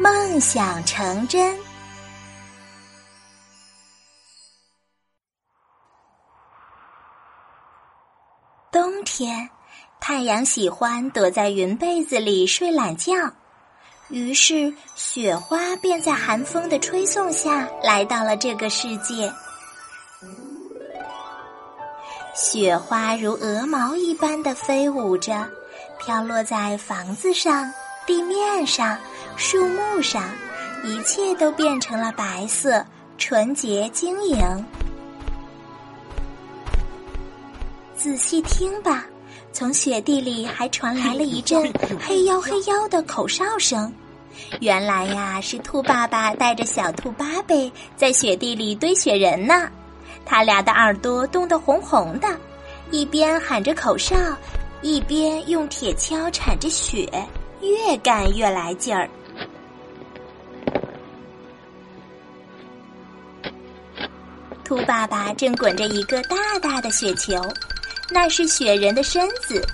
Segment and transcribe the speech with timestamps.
[0.00, 1.58] 梦想成真。
[8.70, 9.50] 冬天，
[9.98, 13.12] 太阳喜欢躲在云被子里睡懒觉，
[14.08, 19.32] 于是雪花便在寒风的吹送下来到了这个世界。
[22.36, 25.44] 雪花如鹅毛一般的飞舞着，
[25.98, 27.68] 飘落在房子上、
[28.06, 28.96] 地面上、
[29.38, 30.20] 树木上，
[30.82, 32.84] 一切都变成了白色，
[33.18, 34.36] 纯洁晶莹。
[37.96, 39.06] 仔细听吧，
[39.52, 41.72] 从雪地里还传来了一阵
[42.04, 43.90] “嘿呦嘿呦”的口哨声。
[44.60, 49.70] 原来呀，是兔爸爸带着小兔巴贝在雪地里堆雪人呢。
[50.26, 52.26] 他俩的耳朵冻得红红的，
[52.90, 54.16] 一边喊着口哨，
[54.82, 57.08] 一边用铁锹铲着雪，
[57.62, 59.08] 越干越来劲儿。
[64.68, 67.42] 兔爸爸正滚着一个大大的雪球。
[68.10, 69.66] 那是雪人的身子，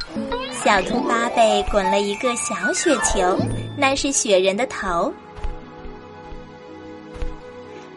[0.52, 3.36] 小兔巴贝滚了一个小雪球，
[3.76, 5.12] 那是雪人的头。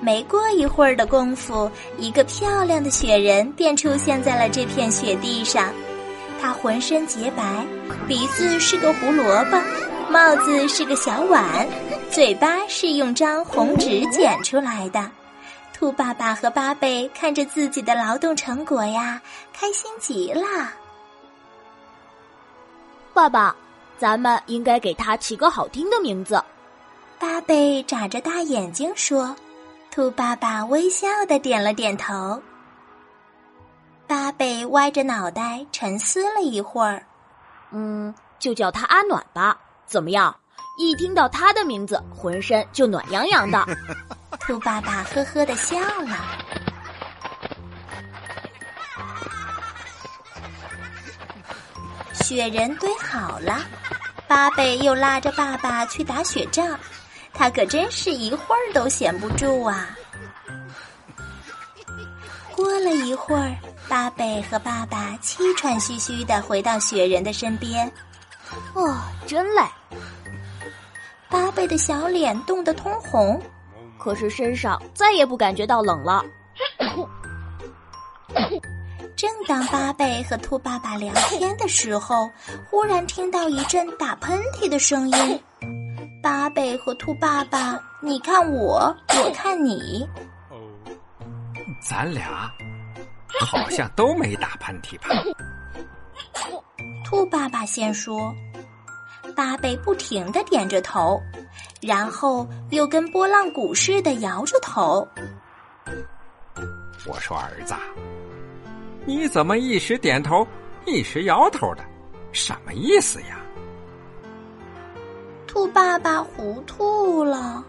[0.02, 5.72] 没过一会儿的功夫，一个漂亮的雪人便出现在了这片雪地上。
[6.42, 7.64] 他浑身洁白，
[8.08, 9.62] 鼻子是个胡萝卜，
[10.10, 11.68] 帽子是个小碗，
[12.10, 15.12] 嘴巴是用张红纸剪出来的。
[15.78, 19.22] 兔爸爸和巴贝看着自己的劳动成果呀，
[19.54, 20.42] 开心极了。
[23.14, 23.56] 爸爸，
[23.96, 26.44] 咱们应该给它起个好听的名字。
[27.20, 29.36] 巴贝眨着大眼睛说
[29.92, 32.42] ：“兔爸爸微笑的点了点头。”
[34.08, 37.06] 巴贝歪着脑袋沉思了一会儿
[37.70, 40.36] ，“嗯，就叫他阿暖吧，怎么样？
[40.80, 43.64] 一听到他的名字，浑身就暖洋洋的。”
[44.48, 46.16] 兔爸爸呵呵的笑了。
[52.14, 53.60] 雪人堆好了，
[54.26, 56.80] 巴贝又拉着爸爸去打雪仗，
[57.34, 59.90] 他可真是一会儿都闲不住啊。
[62.56, 63.54] 过了一会儿，
[63.90, 67.86] 巴贝和爸爸气喘吁吁的回到雪人的身边。
[68.74, 68.98] 哦，
[69.28, 69.62] 真累。
[71.28, 73.44] 巴贝的小脸冻得通红。
[74.08, 76.24] 可是身上再也不感觉到冷了。
[79.18, 82.32] 正当巴贝和兔爸爸聊天的时候，
[82.70, 85.44] 忽然听到一阵打喷嚏的声音。
[86.24, 90.08] 巴贝和兔爸爸，你看我，我看你。
[91.82, 92.50] 咱俩
[93.42, 95.10] 好像都没打喷嚏吧？
[97.04, 98.34] 兔爸爸先说。
[99.36, 101.22] 巴贝不停的点着头。
[101.82, 105.08] 然后又跟拨浪鼓似的摇着头。
[107.06, 107.74] 我说：“儿子，
[109.06, 110.46] 你怎么一时点头，
[110.86, 111.84] 一时摇头的？
[112.32, 113.40] 什么意思呀？”
[115.48, 117.64] 兔爸爸糊涂了。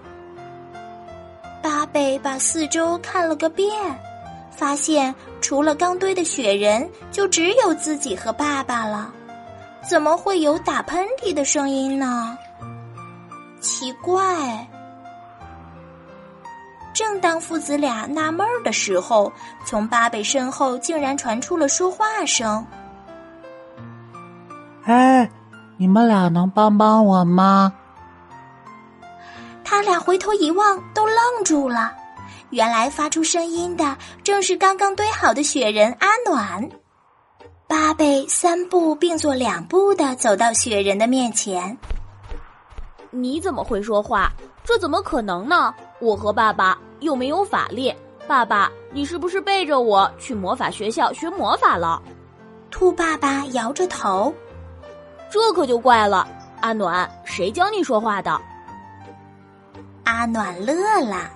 [1.62, 3.72] 巴贝把四周看了个遍，
[4.50, 9.12] 发现除了刚堆的雪人，就只有自己和爸爸了。
[9.88, 12.36] 怎么会有打喷嚏的声音呢？
[13.60, 14.69] 奇怪！
[16.94, 19.32] 正当父子俩纳闷儿的时候，
[19.64, 22.66] 从巴贝身后竟然传出了说话声
[24.84, 25.30] ：“哎，
[25.76, 27.72] 你们俩能帮帮我吗？”
[29.62, 31.92] 他俩回头一望，都愣住了。
[32.50, 36.69] 原来发出声音的正是刚刚堆好的雪人阿暖。
[37.69, 41.76] 巴贝三步并作两步的走到雪人的面前。
[43.10, 44.30] 你怎么会说话？
[44.64, 45.74] 这怎么可能呢？
[46.00, 47.94] 我和爸爸又没有法力。
[48.26, 52.02] 爸爸，你是不是背着我去魔法学校学魔法了？
[52.70, 54.32] 兔爸爸摇着头。
[55.30, 56.28] 这可就怪了。
[56.60, 58.38] 阿暖，谁教你说话的？
[60.04, 61.31] 阿暖乐了。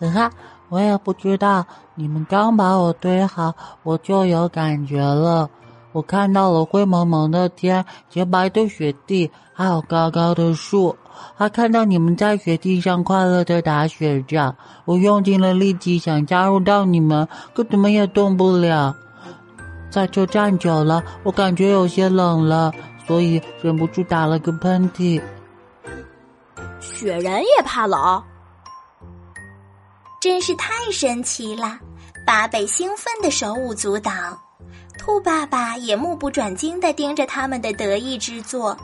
[0.00, 0.30] 哈哈，
[0.68, 1.66] 我也不知道。
[1.94, 5.50] 你们刚把我堆好，我就有感觉了。
[5.94, 10.96] 我看到了灰蒙蒙的天，洁白的雪地，还有高高的树，
[11.36, 14.56] 还看到你们在雪地上快乐的打雪仗。
[14.86, 18.92] 我用尽了力气想加入到你们，可怎么也动不了。
[19.88, 22.72] 在这站久了，我感觉有些冷了，
[23.06, 25.22] 所以忍不住打了个喷嚏。
[26.80, 28.20] 雪人也怕冷，
[30.20, 31.78] 真是太神奇了！
[32.26, 34.10] 巴贝兴奋的手舞足蹈。
[35.04, 38.74] 兔爸爸也目不转睛的盯着他们的得意之作。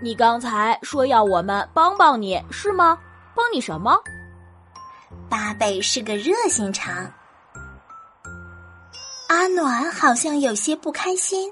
[0.00, 2.96] 你刚才说要我们帮帮你是吗？
[3.34, 3.98] 帮你什么？
[5.28, 7.12] 巴贝是个热心肠。
[9.28, 11.50] 阿暖好像有些不开心。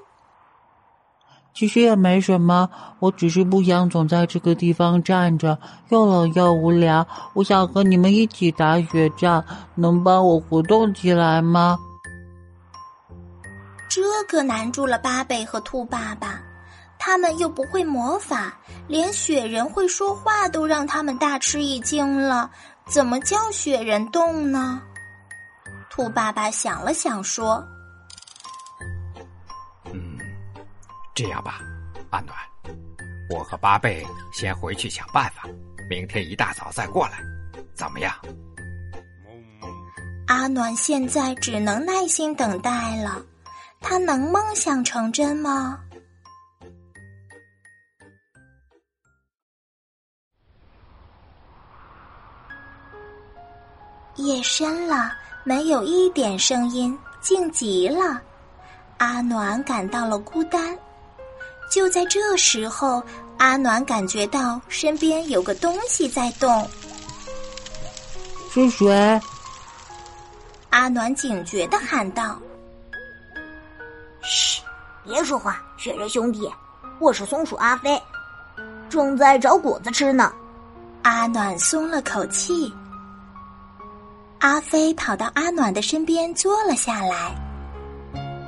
[1.53, 2.69] 其实也没什么，
[2.99, 7.05] 我只是不想总在这个地方站着，又冷又无聊。
[7.33, 9.43] 我想和你们一起打雪仗，
[9.75, 11.77] 能帮我活动起来吗？
[13.97, 16.39] 这可难住了巴贝和兔爸爸，
[16.99, 18.55] 他们又不会魔法，
[18.87, 22.51] 连雪人会说话都让他们大吃一惊了，
[22.85, 24.79] 怎么叫雪人动呢？
[25.89, 27.67] 兔爸爸想了想说
[29.91, 30.19] ：“嗯，
[31.15, 31.59] 这样吧，
[32.11, 32.37] 阿暖，
[33.31, 35.49] 我和巴贝先回去想办法，
[35.89, 37.17] 明天一大早再过来，
[37.73, 38.13] 怎么样？”
[40.29, 43.25] 阿暖现在只能耐心等待了。
[43.89, 45.79] 他能梦想成真吗？
[54.17, 55.13] 夜深了，
[55.45, 58.21] 没有一点声音，静极了。
[58.97, 60.77] 阿暖感到了孤单。
[61.71, 63.01] 就在这时候，
[63.37, 66.69] 阿暖感觉到身边有个东西在动。
[68.51, 69.21] 是谁？
[70.71, 72.37] 阿暖警觉的喊道。
[74.29, 74.61] 嘘，
[75.05, 76.51] 别说话，雪人兄弟，
[76.99, 77.97] 我是松鼠阿飞，
[78.89, 80.33] 正在找果子吃呢。
[81.03, 82.73] 阿暖松了口气。
[84.39, 87.33] 阿飞跑到阿暖的身边坐了下来。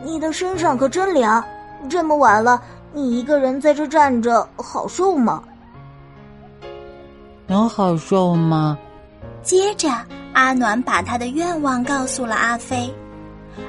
[0.03, 1.41] 你的身上可真凉，
[1.89, 2.61] 这么晚了，
[2.91, 5.41] 你一个人在这站着，好受吗？
[7.47, 8.77] 能好受吗？
[9.41, 9.89] 接着，
[10.33, 12.93] 阿暖把他的愿望告诉了阿飞。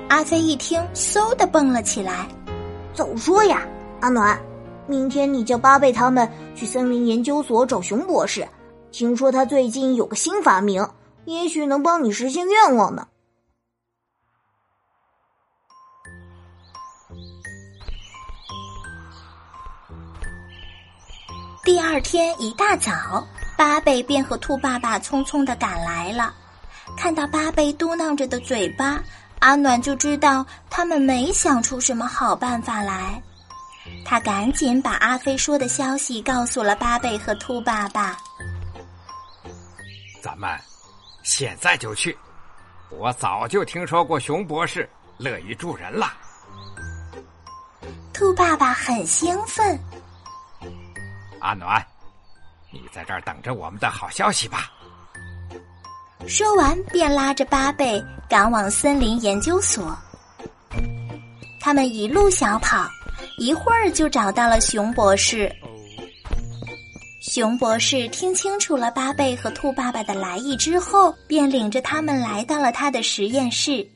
[0.09, 2.27] 阿飞一听，嗖的蹦了起来。
[2.93, 3.67] 早说呀，
[4.01, 4.41] 阿暖！
[4.87, 8.47] 明天你叫巴贝他们去森林研究所找熊博士，
[8.91, 10.85] 听说他最近有个新发明，
[11.27, 13.07] 也许能帮你实现愿望呢。
[21.63, 23.25] 第二天一大早，
[23.57, 26.35] 巴贝便和兔爸爸匆匆的赶来了。
[26.97, 29.01] 看到巴贝嘟囔着的嘴巴。
[29.41, 33.21] 阿暖就知道他们没想出什么好办法来，
[34.05, 38.17] 他赶紧把阿飞说的消息告诉了巴贝和兔爸爸。
[40.23, 40.49] 咱们
[41.23, 42.17] 现在就去，
[42.91, 46.13] 我早就听说过熊博士乐于助人了。
[48.13, 49.79] 兔爸爸很兴奋。
[51.41, 51.83] 阿暖，
[52.71, 54.71] 你在这儿等着我们的好消息吧。
[56.27, 59.97] 说完，便拉着巴贝赶往森林研究所。
[61.61, 62.89] 他们一路小跑，
[63.37, 65.51] 一会儿就找到了熊博士。
[67.21, 73.87] 熊博士听清楚了巴贝和兔爸爸的来意之后，便领着他们来到了他的实验室。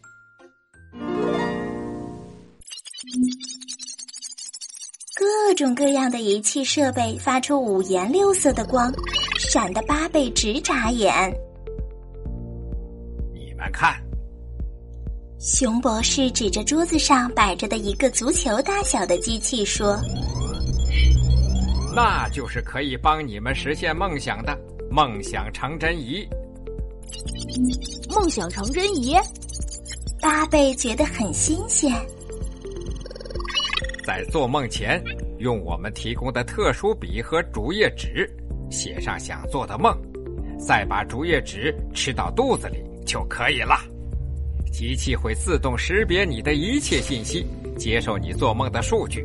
[5.15, 8.93] 各种各样的仪器设备发出五颜六色的光，
[9.39, 11.33] 闪得巴贝直眨眼。
[15.55, 19.97] 熊博士指着桌子上摆着的一个足球大小的机器说
[21.95, 24.59] ：“那就是可以帮你们实现梦想的
[24.91, 26.27] 梦想成真仪。”
[28.11, 29.15] 梦想成真仪，
[30.21, 31.93] 巴贝觉得很新鲜。
[34.05, 35.01] 在做梦前，
[35.39, 38.29] 用我们提供的特殊笔和竹叶纸
[38.73, 39.97] 写上想做的梦，
[40.59, 42.83] 再把竹叶纸吃到肚子里。
[43.07, 43.77] 就可以了。
[44.75, 47.47] 机器会自动识别你的一切信息，
[47.79, 49.25] 接受你做梦的数据。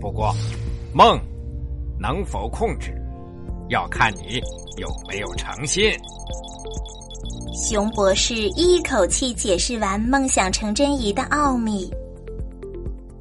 [0.00, 0.34] 不过，
[0.94, 1.20] 梦
[2.00, 2.90] 能否控制，
[3.68, 4.40] 要看你
[4.78, 5.92] 有没有诚信。
[7.68, 11.92] 熊博士一口气解释完梦想成真仪的奥秘。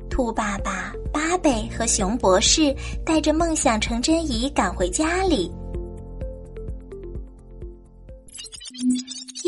[0.10, 2.74] 兔爸爸、巴贝和熊博士
[3.06, 5.52] 带着梦想成真仪赶回家里。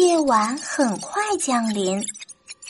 [0.03, 2.03] 夜晚很快降临，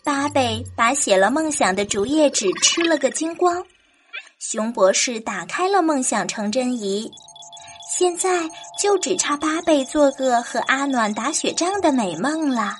[0.03, 3.65] 巴贝把写了梦想的竹叶纸吃了个精光。
[4.37, 7.11] 熊博士打开了梦想成真仪，
[7.97, 8.47] 现在
[8.79, 12.75] 就只差巴贝做个和阿暖打雪仗的美梦了。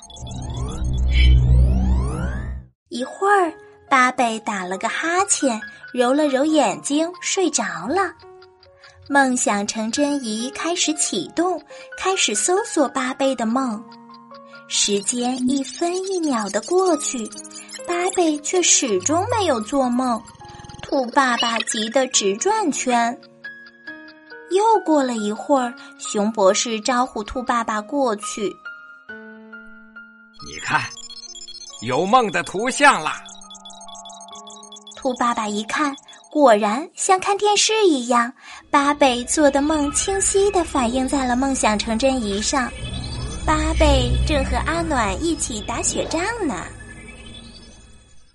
[2.90, 3.52] 一会儿，
[3.90, 5.60] 巴贝打了个哈欠，
[5.92, 8.12] 揉了揉眼睛，睡着了。
[9.08, 11.60] 梦想成真仪开始启动，
[11.98, 13.82] 开始搜索巴贝的梦。
[14.76, 17.24] 时间一分一秒的过去，
[17.86, 20.20] 巴贝却始终没有做梦。
[20.82, 23.16] 兔爸爸急得直转圈。
[24.50, 28.52] 又过了一会儿，熊博士招呼兔爸爸过去。
[30.44, 30.82] 你看，
[31.82, 33.22] 有梦的图像啦！
[34.96, 35.94] 兔爸爸一看，
[36.32, 38.30] 果然像看电视一样，
[38.72, 42.68] 巴贝做的梦清晰的反映在了梦想成真仪上。
[43.46, 46.54] 巴贝正和阿暖一起打雪仗呢。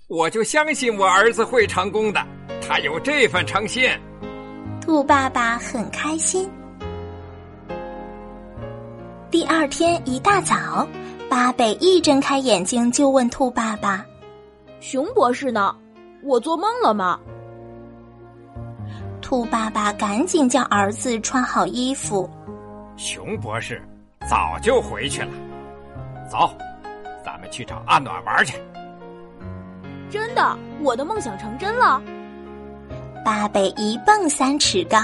[0.08, 2.24] 我就相信我儿子会成功的，
[2.62, 3.90] 他有这份诚信。
[4.80, 6.48] 兔爸爸很开心。
[9.32, 10.88] 第二天一大早，
[11.28, 14.06] 巴贝一睁开眼睛就问兔爸爸
[14.80, 15.76] ：“熊博士呢？
[16.24, 17.20] 我做梦了吗？”
[19.22, 22.30] 兔爸爸赶紧叫儿子穿好衣服。
[22.96, 23.82] 熊博士。
[24.30, 25.32] 早就回去了，
[26.30, 26.56] 走，
[27.26, 28.54] 咱们去找阿暖玩去。
[30.08, 32.00] 真的，我的梦想成真了。
[33.26, 35.00] 八贝一蹦三尺高。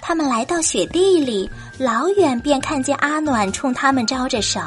[0.00, 4.60] 他们来到雪地里，老远便看见阿暖冲他们招着手：“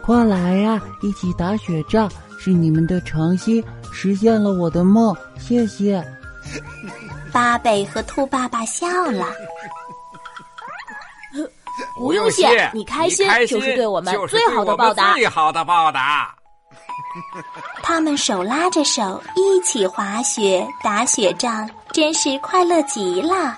[0.00, 2.08] 快来呀，一起打雪仗！
[2.38, 3.60] 是你们的诚心。”
[3.92, 6.02] 实现了我的梦，谢谢。
[7.32, 9.26] 巴贝和兔爸爸笑了。
[11.96, 15.14] 不用谢，你开心就是对我们最好的报答。
[15.14, 16.34] 最好的报答。
[17.82, 23.56] 他们手拉着手一起滑雪、打雪仗，真是快乐极了。